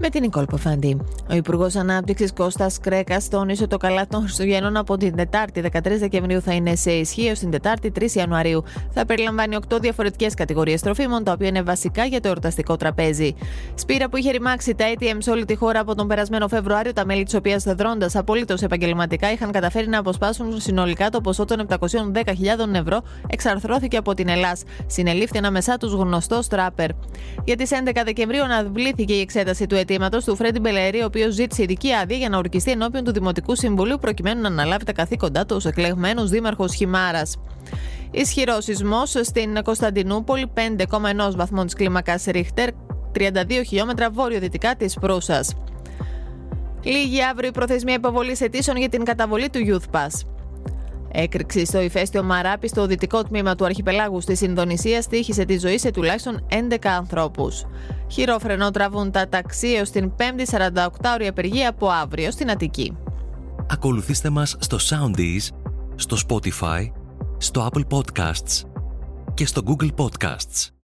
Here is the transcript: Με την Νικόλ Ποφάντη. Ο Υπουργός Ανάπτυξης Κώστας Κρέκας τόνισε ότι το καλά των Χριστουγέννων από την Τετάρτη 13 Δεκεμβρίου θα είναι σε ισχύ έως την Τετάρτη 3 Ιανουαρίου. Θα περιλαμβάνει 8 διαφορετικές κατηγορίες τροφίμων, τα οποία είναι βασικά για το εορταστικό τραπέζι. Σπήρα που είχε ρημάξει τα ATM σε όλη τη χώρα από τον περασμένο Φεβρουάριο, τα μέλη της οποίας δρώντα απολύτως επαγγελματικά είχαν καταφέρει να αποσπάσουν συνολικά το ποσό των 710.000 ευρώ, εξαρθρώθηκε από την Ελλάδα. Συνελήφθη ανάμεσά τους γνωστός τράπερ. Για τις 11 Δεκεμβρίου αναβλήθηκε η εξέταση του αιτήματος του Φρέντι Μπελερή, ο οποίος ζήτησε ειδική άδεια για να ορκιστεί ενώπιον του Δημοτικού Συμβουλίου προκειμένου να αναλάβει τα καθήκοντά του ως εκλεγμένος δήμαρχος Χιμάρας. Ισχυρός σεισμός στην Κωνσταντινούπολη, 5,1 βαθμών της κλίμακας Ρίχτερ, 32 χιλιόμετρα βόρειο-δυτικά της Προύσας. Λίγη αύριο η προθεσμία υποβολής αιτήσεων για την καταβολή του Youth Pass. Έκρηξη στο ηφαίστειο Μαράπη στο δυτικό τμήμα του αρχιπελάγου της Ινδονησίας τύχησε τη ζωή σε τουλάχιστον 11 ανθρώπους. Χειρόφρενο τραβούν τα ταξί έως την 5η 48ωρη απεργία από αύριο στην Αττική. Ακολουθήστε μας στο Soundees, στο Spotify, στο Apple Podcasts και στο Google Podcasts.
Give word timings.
Με 0.00 0.08
την 0.08 0.20
Νικόλ 0.20 0.44
Ποφάντη. 0.44 1.00
Ο 1.30 1.34
Υπουργός 1.34 1.76
Ανάπτυξης 1.76 2.32
Κώστας 2.32 2.80
Κρέκας 2.80 3.28
τόνισε 3.28 3.62
ότι 3.62 3.70
το 3.70 3.76
καλά 3.76 4.06
των 4.06 4.20
Χριστουγέννων 4.20 4.76
από 4.76 4.96
την 4.96 5.16
Τετάρτη 5.16 5.62
13 5.72 5.80
Δεκεμβρίου 5.98 6.40
θα 6.40 6.52
είναι 6.52 6.74
σε 6.74 6.90
ισχύ 6.90 7.26
έως 7.26 7.38
την 7.38 7.50
Τετάρτη 7.50 7.92
3 8.00 8.10
Ιανουαρίου. 8.10 8.64
Θα 8.90 9.06
περιλαμβάνει 9.06 9.56
8 9.68 9.78
διαφορετικές 9.80 10.34
κατηγορίες 10.34 10.80
τροφίμων, 10.80 11.24
τα 11.24 11.32
οποία 11.32 11.48
είναι 11.48 11.62
βασικά 11.62 12.04
για 12.04 12.20
το 12.20 12.28
εορταστικό 12.28 12.76
τραπέζι. 12.76 13.34
Σπήρα 13.74 14.08
που 14.08 14.16
είχε 14.16 14.30
ρημάξει 14.30 14.74
τα 14.74 14.84
ATM 14.94 15.16
σε 15.18 15.30
όλη 15.30 15.44
τη 15.44 15.54
χώρα 15.54 15.80
από 15.80 15.94
τον 15.94 16.06
περασμένο 16.08 16.48
Φεβρουάριο, 16.48 16.92
τα 16.92 17.04
μέλη 17.04 17.24
της 17.24 17.34
οποίας 17.34 17.64
δρώντα 17.64 18.10
απολύτως 18.14 18.62
επαγγελματικά 18.62 19.32
είχαν 19.32 19.50
καταφέρει 19.50 19.88
να 19.88 19.98
αποσπάσουν 19.98 20.60
συνολικά 20.60 21.10
το 21.10 21.20
ποσό 21.20 21.44
των 21.44 21.66
710.000 21.68 21.78
ευρώ, 22.72 23.02
εξαρθρώθηκε 23.28 23.96
από 23.96 24.14
την 24.14 24.28
Ελλάδα. 24.28 24.56
Συνελήφθη 24.86 25.38
ανάμεσά 25.38 25.76
τους 25.76 25.92
γνωστός 25.92 26.48
τράπερ. 26.48 26.90
Για 27.44 27.56
τις 27.56 27.70
11 27.72 28.02
Δεκεμβρίου 28.04 28.42
αναβλήθηκε 28.42 29.12
η 29.12 29.20
εξέταση 29.20 29.66
του 29.66 29.74
αιτήματος 29.88 30.24
του 30.24 30.36
Φρέντι 30.36 30.58
Μπελερή, 30.58 31.02
ο 31.02 31.04
οποίος 31.04 31.34
ζήτησε 31.34 31.62
ειδική 31.62 31.92
άδεια 31.92 32.16
για 32.16 32.28
να 32.28 32.38
ορκιστεί 32.38 32.70
ενώπιον 32.70 33.04
του 33.04 33.12
Δημοτικού 33.12 33.54
Συμβουλίου 33.54 33.98
προκειμένου 34.00 34.40
να 34.40 34.48
αναλάβει 34.48 34.84
τα 34.84 34.92
καθήκοντά 34.92 35.46
του 35.46 35.56
ως 35.56 35.64
εκλεγμένος 35.64 36.30
δήμαρχος 36.30 36.74
Χιμάρας. 36.74 37.36
Ισχυρός 38.10 38.64
σεισμός 38.64 39.10
στην 39.22 39.62
Κωνσταντινούπολη, 39.62 40.50
5,1 40.54 41.36
βαθμών 41.36 41.64
της 41.64 41.74
κλίμακας 41.74 42.24
Ρίχτερ, 42.24 42.68
32 43.12 43.62
χιλιόμετρα 43.66 44.10
βόρειο-δυτικά 44.10 44.74
της 44.76 44.94
Προύσας. 45.00 45.54
Λίγη 46.82 47.22
αύριο 47.22 47.48
η 47.48 47.52
προθεσμία 47.52 47.94
υποβολής 47.94 48.40
αιτήσεων 48.40 48.76
για 48.76 48.88
την 48.88 49.04
καταβολή 49.04 49.50
του 49.50 49.60
Youth 49.68 49.96
Pass. 49.96 50.35
Έκρηξη 51.18 51.64
στο 51.64 51.80
ηφαίστειο 51.80 52.22
Μαράπη 52.22 52.68
στο 52.68 52.86
δυτικό 52.86 53.22
τμήμα 53.22 53.54
του 53.54 53.64
αρχιπελάγου 53.64 54.18
της 54.18 54.40
Ινδονησίας 54.40 55.06
τύχησε 55.06 55.44
τη 55.44 55.58
ζωή 55.58 55.78
σε 55.78 55.90
τουλάχιστον 55.90 56.46
11 56.70 56.76
ανθρώπους. 56.86 57.64
Χειρόφρενο 58.10 58.70
τραβούν 58.70 59.10
τα 59.10 59.28
ταξί 59.28 59.68
έως 59.68 59.90
την 59.90 60.12
5η 60.18 60.58
48ωρη 60.58 61.26
απεργία 61.28 61.68
από 61.68 61.88
αύριο 61.88 62.30
στην 62.30 62.50
Αττική. 62.50 62.96
Ακολουθήστε 63.70 64.30
μας 64.30 64.56
στο 64.58 64.76
Soundees, 64.80 65.48
στο 65.94 66.16
Spotify, 66.28 66.90
στο 67.38 67.68
Apple 67.72 67.84
Podcasts 67.96 68.62
και 69.34 69.46
στο 69.46 69.62
Google 69.66 69.90
Podcasts. 69.96 70.75